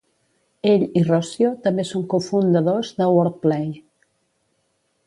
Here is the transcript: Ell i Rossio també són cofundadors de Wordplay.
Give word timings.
Ell 0.69 0.85
i 1.01 1.03
Rossio 1.09 1.51
també 1.67 1.85
són 1.91 2.09
cofundadors 2.15 2.91
de 3.03 3.11
Wordplay. 3.19 3.73